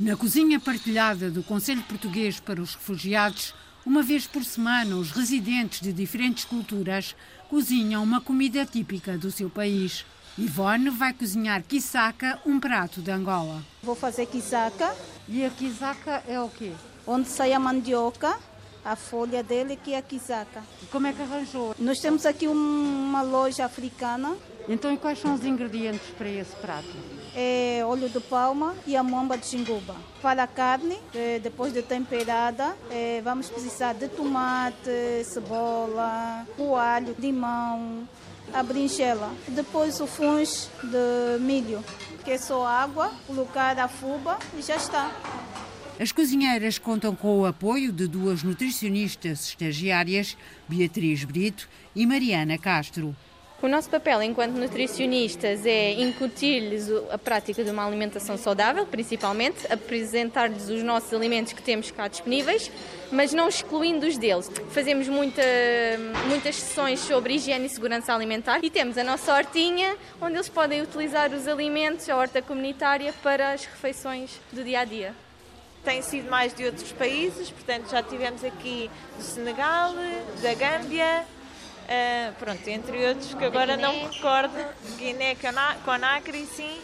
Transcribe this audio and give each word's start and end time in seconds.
Na 0.00 0.16
cozinha 0.16 0.58
partilhada 0.58 1.30
do 1.30 1.42
Conselho 1.42 1.82
Português 1.82 2.40
para 2.40 2.58
os 2.58 2.74
Refugiados, 2.74 3.54
uma 3.84 4.02
vez 4.02 4.26
por 4.26 4.42
semana, 4.42 4.96
os 4.96 5.10
residentes 5.10 5.82
de 5.82 5.92
diferentes 5.92 6.46
culturas 6.46 7.14
cozinham 7.50 8.02
uma 8.02 8.18
comida 8.18 8.64
típica 8.64 9.18
do 9.18 9.30
seu 9.30 9.50
país. 9.50 10.06
Ivone 10.38 10.88
vai 10.88 11.12
cozinhar 11.12 11.62
quisaca, 11.62 12.40
um 12.46 12.58
prato 12.58 13.02
de 13.02 13.10
Angola. 13.10 13.62
Vou 13.82 13.94
fazer 13.94 14.24
quisaca. 14.24 14.96
E 15.28 15.44
a 15.44 15.50
quisaca 15.50 16.24
é 16.26 16.40
o 16.40 16.48
quê? 16.48 16.72
Onde 17.06 17.28
sai 17.28 17.52
a 17.52 17.60
mandioca, 17.60 18.38
a 18.82 18.96
folha 18.96 19.42
dele 19.42 19.76
que 19.76 19.92
é 19.92 19.98
a 19.98 20.02
quisaca. 20.02 20.62
Como 20.90 21.08
é 21.08 21.12
que 21.12 21.20
arranjou? 21.20 21.74
Nós 21.78 21.98
temos 21.98 22.24
aqui 22.24 22.48
uma 22.48 23.20
loja 23.20 23.66
africana. 23.66 24.34
Então, 24.66 24.94
e 24.94 24.96
quais 24.96 25.18
são 25.18 25.34
os 25.34 25.44
ingredientes 25.44 26.08
para 26.16 26.30
esse 26.30 26.56
prato? 26.56 26.88
É 27.34 27.82
óleo 27.84 28.08
de 28.08 28.20
palma 28.20 28.74
e 28.86 28.96
a 28.96 29.02
momba 29.02 29.38
de 29.38 29.46
jinguba. 29.46 29.94
Para 30.20 30.42
a 30.42 30.46
carne, 30.46 30.98
é, 31.14 31.38
depois 31.38 31.72
de 31.72 31.82
temperada, 31.82 32.76
é, 32.90 33.20
vamos 33.22 33.48
precisar 33.48 33.94
de 33.94 34.08
tomate, 34.08 35.24
cebola, 35.24 36.46
coalho, 36.56 37.14
limão, 37.18 38.08
a 38.52 38.62
berinjela. 38.62 39.32
Depois 39.48 40.00
o 40.00 40.06
funge 40.06 40.68
de 40.82 41.40
milho, 41.40 41.84
que 42.24 42.32
é 42.32 42.38
só 42.38 42.66
água, 42.66 43.12
colocar 43.26 43.78
a 43.78 43.88
fuba 43.88 44.38
e 44.58 44.62
já 44.62 44.76
está. 44.76 45.10
As 46.00 46.12
cozinheiras 46.12 46.78
contam 46.78 47.14
com 47.14 47.40
o 47.40 47.44
apoio 47.44 47.92
de 47.92 48.06
duas 48.06 48.42
nutricionistas 48.42 49.48
estagiárias, 49.48 50.34
Beatriz 50.66 51.24
Brito 51.24 51.68
e 51.94 52.06
Mariana 52.06 52.56
Castro. 52.56 53.14
O 53.62 53.68
nosso 53.68 53.90
papel 53.90 54.22
enquanto 54.22 54.52
nutricionistas 54.52 55.66
é 55.66 55.92
incutir-lhes 55.92 56.90
a 57.10 57.18
prática 57.18 57.62
de 57.62 57.68
uma 57.68 57.86
alimentação 57.86 58.38
saudável, 58.38 58.86
principalmente, 58.86 59.70
apresentar-lhes 59.70 60.70
os 60.70 60.82
nossos 60.82 61.12
alimentos 61.12 61.52
que 61.52 61.60
temos 61.60 61.90
cá 61.90 62.08
disponíveis, 62.08 62.70
mas 63.12 63.34
não 63.34 63.50
excluindo 63.50 64.06
os 64.06 64.16
deles. 64.16 64.50
Fazemos 64.70 65.08
muita, 65.08 65.42
muitas 66.26 66.56
sessões 66.56 67.00
sobre 67.00 67.34
higiene 67.34 67.66
e 67.66 67.68
segurança 67.68 68.14
alimentar 68.14 68.60
e 68.62 68.70
temos 68.70 68.96
a 68.96 69.04
nossa 69.04 69.34
hortinha, 69.34 69.94
onde 70.22 70.36
eles 70.36 70.48
podem 70.48 70.80
utilizar 70.80 71.30
os 71.30 71.46
alimentos, 71.46 72.08
a 72.08 72.16
horta 72.16 72.40
comunitária, 72.40 73.12
para 73.22 73.52
as 73.52 73.66
refeições 73.66 74.40
do 74.50 74.64
dia 74.64 74.80
a 74.80 74.84
dia 74.86 75.14
tem 75.82 76.02
sido 76.02 76.30
mais 76.30 76.52
de 76.52 76.66
outros 76.66 76.92
países, 76.92 77.50
portanto 77.50 77.90
já 77.90 78.02
tivemos 78.02 78.44
aqui 78.44 78.90
do 79.16 79.22
Senegal, 79.22 79.94
da 80.42 80.52
Gâmbia, 80.52 81.24
Uh, 81.90 82.32
pronto, 82.38 82.68
entre 82.68 83.04
outros 83.08 83.34
que 83.34 83.44
agora 83.44 83.76
não 83.76 83.92
me 83.92 84.04
recordo, 84.04 84.54
Guiné 84.96 85.36
Conakry, 85.84 86.46
sim. 86.46 86.78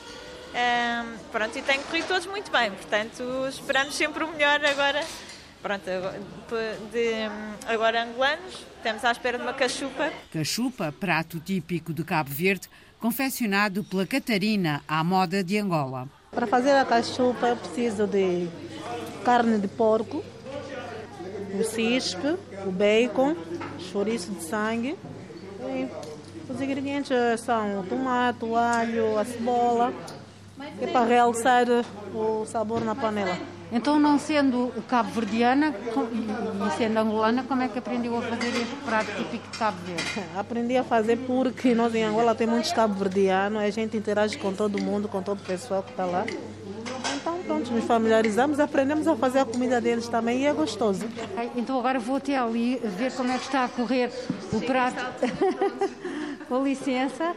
Uh, 0.50 1.18
pronto, 1.30 1.56
e 1.56 1.62
tem 1.62 1.80
corrido 1.82 2.08
todos 2.08 2.26
muito 2.26 2.50
bem, 2.50 2.72
portanto 2.72 3.22
esperamos 3.48 3.94
sempre 3.94 4.24
o 4.24 4.28
melhor 4.32 4.64
agora. 4.64 5.04
Pronto, 5.62 5.84
de, 6.90 7.12
agora 7.68 8.02
angolanos, 8.02 8.66
estamos 8.76 9.04
à 9.04 9.12
espera 9.12 9.38
de 9.38 9.44
uma 9.44 9.54
cachupa. 9.54 10.12
Cachupa, 10.32 10.92
prato 10.98 11.38
típico 11.38 11.92
de 11.92 12.02
Cabo 12.02 12.30
Verde, 12.30 12.68
confeccionado 12.98 13.84
pela 13.84 14.06
Catarina 14.06 14.82
à 14.88 15.04
moda 15.04 15.44
de 15.44 15.56
Angola. 15.56 16.08
Para 16.32 16.48
fazer 16.48 16.72
a 16.72 16.84
cachupa 16.84 17.46
eu 17.46 17.56
preciso 17.56 18.08
de 18.08 18.48
carne 19.24 19.58
de 19.58 19.68
porco, 19.68 20.24
o 21.54 21.64
cispe, 21.64 22.36
o 22.66 22.70
bacon, 22.72 23.36
chouriço 23.78 24.30
de 24.32 24.44
sangue. 24.44 24.96
E 25.60 25.88
os 26.48 26.60
ingredientes 26.60 27.40
são 27.40 27.80
o 27.80 27.82
tomate, 27.84 28.44
o 28.44 28.56
alho, 28.56 29.18
a 29.18 29.24
cebola, 29.24 29.92
é 30.80 30.86
para 30.86 31.04
realçar 31.04 31.66
o 32.14 32.44
sabor 32.46 32.84
na 32.84 32.94
panela. 32.94 33.36
Então, 33.72 33.98
não 33.98 34.16
sendo 34.16 34.72
cabo-verdiana 34.88 35.74
e 35.74 36.76
sendo 36.78 36.98
angolana, 36.98 37.42
como 37.42 37.62
é 37.62 37.68
que 37.68 37.78
aprendeu 37.78 38.16
a 38.16 38.22
fazer 38.22 38.48
este 38.48 38.76
prato 38.84 39.10
típico 39.16 39.50
de 39.50 39.58
Cabo 39.58 39.76
Verde? 39.84 40.22
Aprendi 40.38 40.76
a 40.76 40.84
fazer 40.84 41.16
porque 41.26 41.74
nós 41.74 41.92
em 41.94 42.04
Angola 42.04 42.34
temos 42.34 42.54
muitos 42.54 42.72
cabo-verdianos, 42.72 43.60
a 43.60 43.70
gente 43.70 43.96
interage 43.96 44.38
com 44.38 44.52
todo 44.52 44.80
mundo, 44.80 45.08
com 45.08 45.20
todo 45.20 45.40
o 45.40 45.42
pessoal 45.42 45.82
que 45.82 45.90
está 45.90 46.04
lá. 46.04 46.24
Então, 47.16 47.35
pronto, 47.46 47.70
nos 47.70 47.84
familiarizamos, 47.84 48.58
aprendemos 48.58 49.06
a 49.06 49.16
fazer 49.16 49.38
a 49.38 49.44
comida 49.44 49.80
deles 49.80 50.08
também 50.08 50.42
e 50.42 50.46
é 50.46 50.52
gostoso. 50.52 51.06
Então, 51.56 51.78
agora 51.78 51.98
vou 51.98 52.16
até 52.16 52.36
ali 52.36 52.76
ver 52.76 53.12
como 53.12 53.30
é 53.30 53.38
que 53.38 53.44
está 53.44 53.64
a 53.64 53.68
correr 53.68 54.10
o 54.52 54.60
prato. 54.60 55.04
Com 56.48 56.64
licença. 56.64 57.34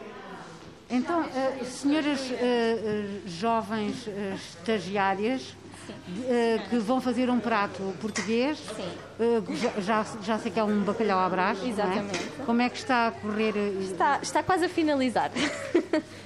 Então, 0.88 1.22
uh, 1.22 1.64
senhoras 1.64 2.20
uh, 2.20 3.28
jovens 3.28 4.08
estagiárias, 4.34 5.56
Uh, 5.90 6.68
que 6.68 6.78
vão 6.78 7.00
fazer 7.00 7.28
um 7.30 7.38
prato 7.38 7.94
português. 8.00 8.58
Sim. 8.58 8.88
Uh, 9.18 9.80
já, 9.82 10.04
já 10.22 10.38
sei 10.38 10.50
que 10.50 10.58
é 10.58 10.64
um 10.64 10.80
bacalhau 10.82 11.18
à 11.18 11.28
brás. 11.28 11.62
Exatamente. 11.62 12.18
É? 12.18 12.44
Como 12.44 12.62
é 12.62 12.68
que 12.68 12.76
está 12.76 13.08
a 13.08 13.10
correr? 13.10 13.54
Está, 13.80 14.18
está 14.22 14.42
quase 14.42 14.64
a 14.64 14.68
finalizar. 14.68 15.30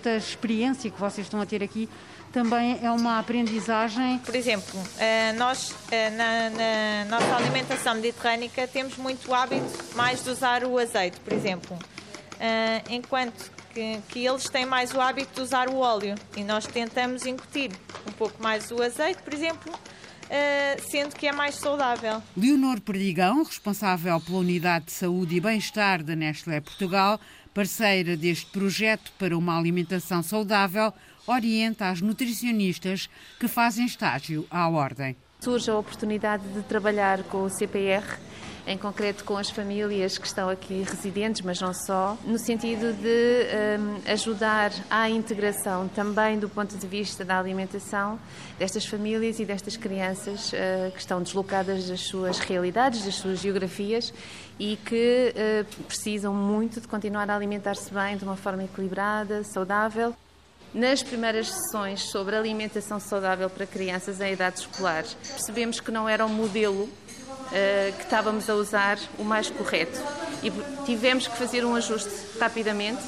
A 0.05 0.17
experiência 0.17 0.91
que 0.91 1.01
vocês 1.01 1.27
estão 1.27 1.41
a 1.41 1.47
ter 1.47 1.63
aqui 1.63 1.89
também 2.33 2.79
é 2.83 2.91
uma 2.91 3.19
aprendizagem. 3.19 4.19
Por 4.19 4.35
exemplo, 4.35 4.79
nós 5.37 5.75
na, 5.91 6.51
na 6.51 7.05
nossa 7.19 7.37
alimentação 7.37 7.95
mediterrânica 7.95 8.67
temos 8.69 8.97
muito 8.97 9.33
hábito 9.33 9.65
mais 9.95 10.23
de 10.23 10.31
usar 10.31 10.65
o 10.65 10.79
azeite, 10.79 11.19
por 11.21 11.33
exemplo. 11.33 11.79
Enquanto 12.91 13.51
que, 13.75 13.99
que, 14.09 14.25
eles 14.25 14.49
têm 14.49 14.65
mais 14.65 14.93
o 14.95 15.01
hábito 15.01 15.35
de 15.35 15.41
usar 15.41 15.69
o 15.69 15.79
óleo 15.79 16.15
e 16.37 16.45
nós 16.45 16.67
tentamos 16.67 17.27
incutir 17.27 17.73
um 18.09 18.12
pouco 18.12 18.41
mais 18.41 18.71
o 18.71 18.81
azeite, 18.81 19.21
por 19.23 19.35
exemplo, 19.35 19.73
uh, 19.75 20.91
sendo 20.91 21.17
que 21.17 21.27
é 21.27 21.33
mais 21.33 21.57
saudável. 21.57 22.23
Leonor 22.37 22.81
Perdigão, 22.81 23.43
responsável 23.43 24.21
pela 24.21 24.39
Unidade 24.39 24.87
de 24.87 24.93
Saúde 24.93 25.37
e 25.37 25.41
Bem-Estar 25.41 26.03
da 26.03 26.15
Nestlé 26.15 26.61
Portugal, 26.61 27.21
parceira 27.53 28.17
deste 28.17 28.47
projeto 28.47 29.12
para 29.19 29.37
uma 29.37 29.59
alimentação 29.59 30.23
saudável, 30.23 30.93
orienta 31.27 31.89
as 31.89 32.01
nutricionistas 32.01 33.09
que 33.41 33.49
fazem 33.49 33.87
estágio 33.87 34.47
à 34.51 34.69
Ordem. 34.69 35.17
Surge 35.44 35.71
a 35.71 35.77
oportunidade 35.77 36.43
de 36.55 36.62
trabalhar 36.62 37.22
com 37.25 37.43
o 37.43 37.50
CPR 37.50 38.03
em 38.66 38.78
concreto 38.78 39.25
com 39.25 39.37
as 39.37 39.50
famílias 39.50 40.16
que 40.16 40.27
estão 40.27 40.49
aqui 40.49 40.82
residentes, 40.88 41.43
mas 41.43 41.60
não 41.60 41.75
só, 41.75 42.16
no 42.25 42.38
sentido 42.38 42.94
de 42.94 43.78
um, 43.78 44.10
ajudar 44.10 44.72
à 44.88 45.10
integração 45.10 45.87
também 45.87 46.38
do 46.38 46.49
ponto 46.49 46.75
de 46.75 46.87
vista 46.87 47.27
da 47.27 47.38
alimentação 47.38 48.19
destas 48.59 48.87
famílias 48.87 49.38
e 49.38 49.44
destas 49.44 49.77
crianças 49.77 50.50
uh, 50.55 50.91
que 50.93 50.99
estão 51.00 51.22
deslocadas 51.22 51.91
das 51.91 52.00
suas 52.00 52.38
realidades, 52.38 53.05
das 53.05 53.16
suas 53.16 53.38
geografias 53.38 54.15
e 54.59 54.78
que 54.82 55.34
uh, 55.37 55.82
precisam 55.82 56.32
muito 56.32 56.81
de 56.81 56.88
continuar 56.88 57.28
a 57.28 57.37
alimentar-se 57.37 57.93
bem 57.93 58.16
de 58.16 58.25
uma 58.25 58.37
forma 58.37 58.65
equilibrada, 58.65 59.44
saudável. 59.44 60.16
Nas 60.75 61.05
primeiras 61.05 61.51
sessões 61.51 62.03
sobre 62.03 62.35
alimentação 62.35 62.99
saudável 62.99 63.49
para 63.49 63.65
crianças 63.65 64.21
em 64.21 64.33
idade 64.33 64.59
escolar, 64.59 65.05
percebemos 65.05 65.79
que 65.79 65.93
não 65.93 66.09
era 66.09 66.27
um 66.27 66.29
modelo 66.29 66.83
uh, 66.83 67.97
que 67.97 68.03
estávamos 68.03 68.51
a 68.51 68.57
usar 68.57 68.99
o 69.17 69.23
mais 69.23 69.49
correto. 69.49 70.01
E 70.43 70.51
tivemos 70.85 71.29
que 71.29 71.37
fazer 71.37 71.65
um 71.65 71.77
ajuste 71.77 72.11
rapidamente, 72.41 73.01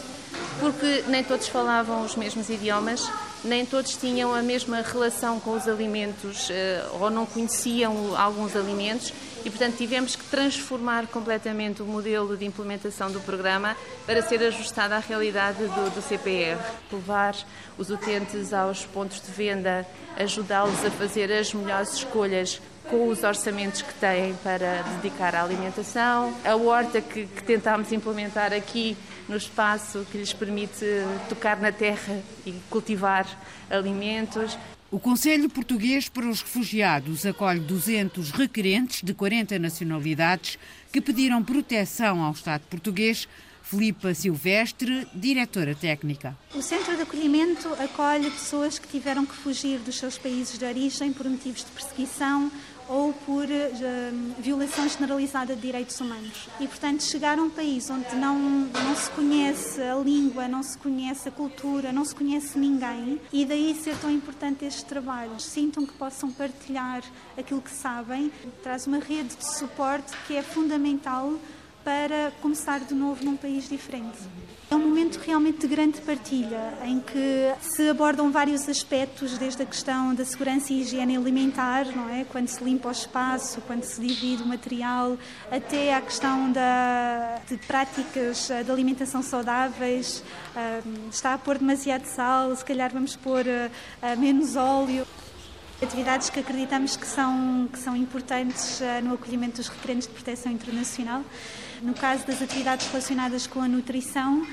porque 0.60 1.02
nem 1.08 1.24
todos 1.24 1.48
falavam 1.48 2.04
os 2.04 2.14
mesmos 2.14 2.48
idiomas, 2.48 3.10
nem 3.44 3.64
todos 3.64 3.96
tinham 3.96 4.34
a 4.34 4.42
mesma 4.42 4.80
relação 4.82 5.38
com 5.40 5.52
os 5.52 5.68
alimentos 5.68 6.48
uh, 6.50 7.00
ou 7.00 7.10
não 7.10 7.26
conheciam 7.26 8.16
alguns 8.16 8.56
alimentos 8.56 9.12
e, 9.44 9.50
portanto, 9.50 9.76
tivemos 9.76 10.16
que 10.16 10.24
transformar 10.24 11.06
completamente 11.06 11.80
o 11.80 11.86
modelo 11.86 12.36
de 12.36 12.44
implementação 12.44 13.12
do 13.12 13.20
programa 13.20 13.76
para 14.04 14.20
ser 14.20 14.42
ajustado 14.42 14.94
à 14.94 14.98
realidade 14.98 15.58
do, 15.58 15.94
do 15.94 16.02
CPR. 16.02 16.58
Levar 16.90 17.36
os 17.78 17.88
utentes 17.88 18.52
aos 18.52 18.84
pontos 18.84 19.20
de 19.20 19.30
venda, 19.30 19.86
ajudá-los 20.18 20.84
a 20.84 20.90
fazer 20.90 21.30
as 21.32 21.54
melhores 21.54 21.94
escolhas 21.94 22.60
com 22.90 23.08
os 23.08 23.22
orçamentos 23.22 23.82
que 23.82 23.94
têm 23.94 24.34
para 24.42 24.82
dedicar 25.00 25.34
à 25.34 25.42
alimentação, 25.42 26.34
a 26.44 26.54
horta 26.56 27.00
que, 27.00 27.26
que 27.26 27.42
tentámos 27.42 27.92
implementar 27.92 28.52
aqui 28.52 28.96
no 29.28 29.36
espaço 29.36 30.06
que 30.10 30.18
lhes 30.18 30.32
permite 30.32 30.84
tocar 31.28 31.60
na 31.60 31.72
terra 31.72 32.22
e 32.44 32.52
cultivar 32.70 33.26
alimentos. 33.70 34.56
O 34.90 35.00
Conselho 35.00 35.50
Português 35.50 36.08
para 36.08 36.28
os 36.28 36.42
Refugiados 36.42 37.26
acolhe 37.26 37.60
200 37.60 38.30
requerentes 38.30 39.02
de 39.02 39.12
40 39.12 39.58
nacionalidades 39.58 40.58
que 40.92 41.00
pediram 41.00 41.42
proteção 41.42 42.22
ao 42.22 42.32
Estado 42.32 42.62
português 42.70 43.28
Filipa 43.62 44.14
Silvestre, 44.14 45.08
diretora 45.12 45.74
técnica. 45.74 46.38
O 46.54 46.62
Centro 46.62 46.94
de 46.94 47.02
Acolhimento 47.02 47.68
acolhe 47.82 48.30
pessoas 48.30 48.78
que 48.78 48.86
tiveram 48.86 49.26
que 49.26 49.34
fugir 49.34 49.80
dos 49.80 49.98
seus 49.98 50.16
países 50.16 50.56
de 50.56 50.64
origem 50.64 51.12
por 51.12 51.28
motivos 51.28 51.64
de 51.64 51.70
perseguição 51.72 52.48
ou 52.88 53.12
por 53.12 53.44
uh, 53.44 54.34
violação 54.38 54.88
generalizada 54.88 55.54
de 55.54 55.62
direitos 55.62 56.00
humanos. 56.00 56.48
E, 56.60 56.66
portanto, 56.66 57.02
chegar 57.02 57.38
a 57.38 57.42
um 57.42 57.50
país 57.50 57.88
onde 57.90 58.14
não, 58.16 58.38
não 58.38 58.96
se 58.96 59.10
conhece 59.10 59.80
a 59.82 59.96
língua, 59.96 60.46
não 60.46 60.62
se 60.62 60.78
conhece 60.78 61.28
a 61.28 61.32
cultura, 61.32 61.92
não 61.92 62.04
se 62.04 62.14
conhece 62.14 62.58
ninguém, 62.58 63.20
e 63.32 63.44
daí 63.44 63.74
ser 63.74 63.96
tão 63.98 64.10
importante 64.10 64.64
estes 64.64 64.82
trabalhos. 64.82 65.44
Sintam 65.44 65.86
que 65.86 65.92
possam 65.94 66.30
partilhar 66.30 67.02
aquilo 67.36 67.60
que 67.60 67.70
sabem, 67.70 68.30
traz 68.62 68.86
uma 68.86 68.98
rede 68.98 69.36
de 69.36 69.56
suporte 69.56 70.12
que 70.26 70.36
é 70.36 70.42
fundamental 70.42 71.34
para 71.86 72.32
começar 72.42 72.80
de 72.80 72.92
novo 72.96 73.24
num 73.24 73.36
país 73.36 73.68
diferente. 73.68 74.18
É 74.68 74.74
um 74.74 74.80
momento 74.80 75.18
realmente 75.18 75.60
de 75.60 75.68
grande 75.68 76.00
partilha, 76.00 76.76
em 76.82 76.98
que 76.98 77.54
se 77.60 77.88
abordam 77.88 78.32
vários 78.32 78.68
aspectos, 78.68 79.38
desde 79.38 79.62
a 79.62 79.64
questão 79.64 80.12
da 80.12 80.24
segurança 80.24 80.72
e 80.72 80.80
higiene 80.80 81.16
alimentar, 81.16 81.86
não 81.94 82.10
é? 82.10 82.24
Quando 82.24 82.48
se 82.48 82.64
limpa 82.64 82.88
o 82.88 82.90
espaço, 82.90 83.60
quando 83.68 83.84
se 83.84 84.00
divide 84.00 84.42
o 84.42 84.46
material, 84.46 85.16
até 85.48 85.94
à 85.94 86.00
questão 86.00 86.50
da, 86.50 87.38
de 87.48 87.56
práticas 87.58 88.48
de 88.48 88.68
alimentação 88.68 89.22
saudáveis. 89.22 90.24
está 91.08 91.34
a 91.34 91.38
pôr 91.38 91.56
demasiado 91.58 92.04
sal, 92.06 92.56
se 92.56 92.64
calhar 92.64 92.92
vamos 92.92 93.14
pôr 93.14 93.44
menos 94.18 94.56
óleo. 94.56 95.06
Atividades 95.82 96.30
que 96.30 96.40
acreditamos 96.40 96.96
que 96.96 97.06
são, 97.06 97.68
que 97.70 97.78
são 97.78 97.94
importantes 97.94 98.80
no 99.04 99.14
acolhimento 99.14 99.58
dos 99.58 99.68
requerentes 99.68 100.08
de 100.08 100.14
proteção 100.14 100.50
internacional. 100.50 101.22
No 101.82 101.92
caso 101.92 102.26
das 102.26 102.40
atividades 102.40 102.86
relacionadas 102.86 103.46
com 103.46 103.60
a 103.60 103.68
nutrição, 103.68 104.46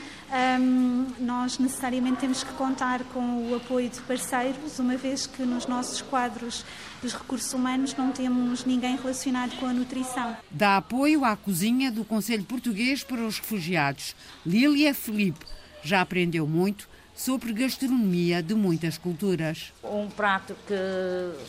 um, 0.59 1.07
nós 1.19 1.57
necessariamente 1.57 2.17
temos 2.17 2.43
que 2.43 2.51
contar 2.53 3.05
com 3.05 3.49
o 3.49 3.55
apoio 3.55 3.87
de 3.87 4.01
parceiros, 4.01 4.77
uma 4.79 4.97
vez 4.97 5.25
que 5.25 5.43
nos 5.43 5.65
nossos 5.65 6.01
quadros 6.01 6.65
dos 7.01 7.13
recursos 7.13 7.53
humanos 7.53 7.95
não 7.95 8.11
temos 8.11 8.65
ninguém 8.65 8.97
relacionado 8.97 9.57
com 9.57 9.65
a 9.65 9.73
nutrição. 9.73 10.35
Dá 10.51 10.75
apoio 10.75 11.23
à 11.23 11.37
cozinha 11.37 11.89
do 11.89 12.03
Conselho 12.03 12.43
Português 12.43 13.01
para 13.01 13.21
os 13.21 13.39
Refugiados. 13.39 14.13
Lília 14.45 14.93
Felipe 14.93 15.45
já 15.81 16.01
aprendeu 16.01 16.45
muito 16.45 16.91
sobre 17.15 17.53
gastronomia 17.53 18.41
de 18.41 18.55
muitas 18.55 18.97
culturas. 18.97 19.73
Um 19.83 20.09
prato 20.09 20.55
que 20.67 20.75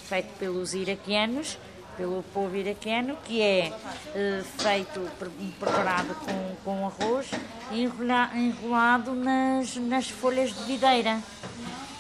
feito 0.09 0.33
pelos 0.39 0.75
iraquianos 0.75 1.59
pelo 1.97 2.23
povo 2.35 2.55
iraquiano, 2.57 3.17
que 3.25 3.41
é 3.41 3.73
eh, 4.15 4.43
feito, 4.59 5.01
preparado 5.59 6.15
com, 6.15 6.57
com 6.65 6.87
arroz 6.87 7.31
e 7.71 7.85
enrolado 7.85 9.15
nas, 9.15 9.77
nas 9.77 10.09
folhas 10.09 10.55
de 10.55 10.65
videira. 10.65 11.21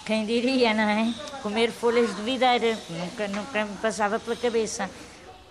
Quem 0.05 0.26
diria, 0.26 0.75
não 0.75 0.88
é? 0.88 1.14
Comer 1.43 1.70
folhas 1.70 2.14
de 2.14 2.22
videira, 2.22 2.78
nunca, 2.90 3.28
nunca 3.28 3.64
me 3.64 3.76
passava 3.76 4.19
pela 4.19 4.37
cabeça. 4.37 4.90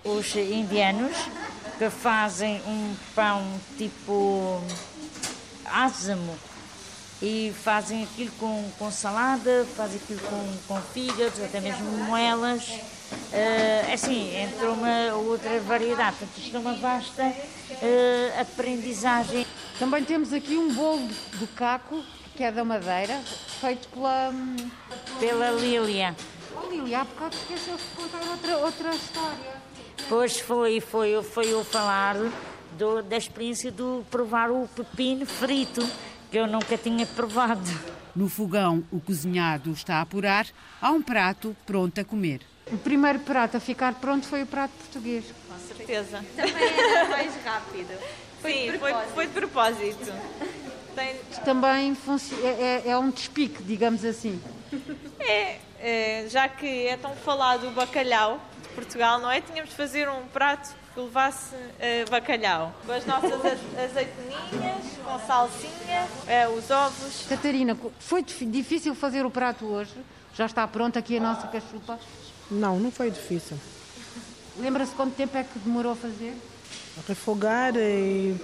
Os 0.03 0.35
indianos 0.35 1.15
que 1.77 1.89
fazem 1.89 2.61
um 2.67 2.93
pão 3.15 3.41
tipo 3.77 4.61
ázamo 5.65 6.37
e 7.23 7.53
fazem 7.63 8.03
aquilo 8.03 8.31
com, 8.31 8.69
com 8.77 8.91
salada, 8.91 9.65
fazem 9.77 9.95
aquilo 9.95 10.19
com, 10.19 10.57
com 10.67 10.81
fígados, 10.81 11.41
até 11.41 11.61
mesmo 11.61 11.89
moelas 11.99 12.67
uh, 12.67 13.93
assim, 13.93 14.35
entre 14.35 14.65
uma 14.65 15.15
outra 15.15 15.57
variedade. 15.61 16.17
Portanto, 16.17 16.37
isto 16.37 16.57
é 16.57 16.59
uma 16.59 16.73
vasta 16.73 17.23
uh, 17.23 18.41
aprendizagem. 18.41 19.47
Também 19.79 20.03
temos 20.03 20.33
aqui 20.33 20.57
um 20.57 20.73
bolo 20.73 21.07
de 21.39 21.47
caco, 21.47 22.03
que 22.35 22.43
é 22.43 22.51
da 22.51 22.65
madeira, 22.65 23.21
feito 23.61 23.87
pela... 23.87 24.29
Hum, 24.29 24.57
pela 25.17 25.51
Lília. 25.51 26.13
Oh, 26.57 26.69
Lília, 26.69 26.99
há 26.99 27.03
bocado 27.05 27.35
esqueceu-se 27.37 27.85
de 27.85 27.95
contar 27.95 28.29
outra, 28.29 28.57
outra 28.57 28.89
história. 28.93 29.63
Pois 30.09 30.39
foi, 30.41 30.81
foi, 30.81 31.23
foi 31.23 31.53
eu 31.53 31.63
falar 31.63 32.15
do, 32.77 33.01
da 33.01 33.15
experiência 33.15 33.71
de 33.71 34.01
provar 34.11 34.51
o 34.51 34.67
pepino 34.75 35.25
frito, 35.25 35.87
que 36.33 36.39
eu 36.39 36.47
nunca 36.47 36.75
tinha 36.75 37.05
provado. 37.05 37.61
No 38.15 38.27
fogão, 38.27 38.83
o 38.91 38.99
cozinhado 38.99 39.71
está 39.71 39.97
a 39.97 40.01
apurar, 40.01 40.47
há 40.81 40.89
um 40.89 40.99
prato 40.99 41.55
pronto 41.63 42.01
a 42.01 42.03
comer. 42.03 42.41
O 42.71 42.77
primeiro 42.79 43.19
prato 43.19 43.57
a 43.57 43.59
ficar 43.59 43.93
pronto 43.93 44.25
foi 44.25 44.41
o 44.41 44.47
prato 44.47 44.71
português. 44.71 45.25
Com 45.47 45.59
certeza. 45.59 46.25
Também 46.35 46.63
era 46.63 47.07
mais 47.09 47.35
rápido. 47.45 47.99
Foi 48.41 48.51
Sim, 48.51 48.71
de 48.71 48.79
foi, 48.79 48.93
foi 49.13 49.27
de 49.27 49.33
propósito. 49.33 50.11
Tem... 50.95 51.15
Também 51.45 51.95
é, 52.43 52.47
é, 52.47 52.89
é, 52.89 52.97
um 52.97 53.11
despique, 53.11 53.61
digamos 53.61 54.03
assim. 54.03 54.41
É, 55.19 55.59
é, 55.79 56.25
já 56.29 56.49
que 56.49 56.87
é 56.87 56.97
tão 56.97 57.15
falado 57.15 57.67
o 57.67 57.71
bacalhau 57.71 58.41
Portugal, 58.73 59.19
não 59.19 59.31
é? 59.31 59.41
Tínhamos 59.41 59.69
de 59.69 59.75
fazer 59.75 60.09
um 60.09 60.27
prato 60.27 60.73
que 60.93 60.99
levasse 60.99 61.55
uh, 61.55 62.09
bacalhau. 62.09 62.73
Com 62.85 62.91
as 62.91 63.05
nossas 63.05 63.33
azeitoninhas, 63.33 64.85
com 65.03 65.19
salsinha, 65.25 66.07
uh, 66.47 66.57
os 66.57 66.69
ovos. 66.69 67.25
Catarina, 67.27 67.77
foi 67.99 68.23
difícil 68.23 68.93
fazer 68.93 69.25
o 69.25 69.31
prato 69.31 69.65
hoje? 69.65 69.95
Já 70.35 70.45
está 70.45 70.67
pronta 70.67 70.99
aqui 70.99 71.17
a 71.17 71.19
nossa 71.19 71.47
cachupa? 71.47 71.99
Não, 72.49 72.79
não 72.79 72.91
foi 72.91 73.09
difícil. 73.09 73.57
Lembra-se 74.57 74.93
quanto 74.93 75.15
tempo 75.15 75.37
é 75.37 75.43
que 75.43 75.57
demorou 75.59 75.93
a 75.93 75.95
fazer? 75.95 76.35
Refogar 77.07 77.75
e 77.75 78.35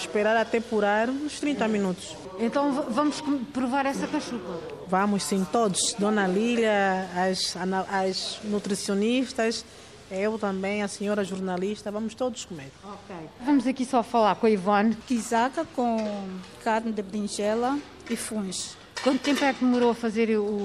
esperar 0.00 0.36
até 0.36 0.60
purar 0.60 1.08
uns 1.08 1.38
30 1.40 1.68
minutos. 1.68 2.16
Então 2.38 2.86
vamos 2.88 3.22
provar 3.52 3.86
essa 3.86 4.06
cachupa? 4.06 4.58
Vamos 4.88 5.22
sim, 5.22 5.46
todos. 5.52 5.94
Dona 5.98 6.26
Lília, 6.26 7.08
as, 7.14 7.54
as 7.88 8.40
nutricionistas, 8.44 9.64
eu 10.10 10.38
também, 10.38 10.82
a 10.82 10.88
senhora 10.88 11.22
jornalista, 11.22 11.90
vamos 11.90 12.14
todos 12.14 12.44
comer. 12.44 12.72
Ok. 12.82 13.16
Vamos 13.44 13.66
aqui 13.66 13.84
só 13.84 14.02
falar 14.02 14.34
com 14.36 14.46
a 14.46 14.50
Ivone. 14.50 14.96
Quizaca 15.06 15.64
com 15.76 16.28
carne 16.64 16.92
de 16.92 17.02
berinjela 17.02 17.78
e 18.08 18.16
funs. 18.16 18.79
Quanto 19.02 19.20
tempo 19.22 19.42
é 19.42 19.52
que 19.54 19.64
demorou 19.64 19.90
a 19.90 19.94
fazer 19.94 20.38
o, 20.38 20.60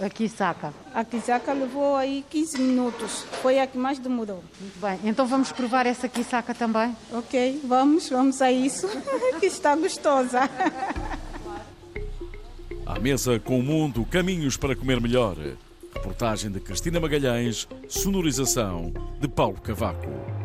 a 0.00 0.08
quisaca? 0.08 0.72
A 0.94 1.04
quisaca 1.04 1.52
levou 1.52 1.96
aí 1.96 2.24
15 2.30 2.60
minutos. 2.60 3.24
Foi 3.42 3.58
a 3.58 3.66
que 3.66 3.76
mais 3.76 3.98
demorou. 3.98 4.44
Muito 4.60 4.80
bem. 4.80 5.10
Então 5.10 5.26
vamos 5.26 5.50
provar 5.50 5.86
essa 5.86 6.08
quisaca 6.08 6.54
também? 6.54 6.96
Ok, 7.12 7.60
vamos, 7.64 8.08
vamos 8.08 8.40
a 8.40 8.52
isso, 8.52 8.88
que 9.40 9.46
está 9.46 9.74
gostosa. 9.74 10.48
À 12.86 12.98
mesa 13.00 13.40
com 13.40 13.58
o 13.58 13.62
mundo, 13.62 14.06
caminhos 14.08 14.56
para 14.56 14.76
comer 14.76 15.00
melhor. 15.00 15.36
Reportagem 15.92 16.50
de 16.50 16.60
Cristina 16.60 17.00
Magalhães, 17.00 17.66
sonorização 17.88 18.92
de 19.20 19.26
Paulo 19.26 19.60
Cavaco. 19.60 20.39